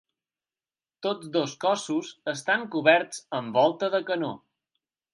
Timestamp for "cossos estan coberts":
1.65-3.23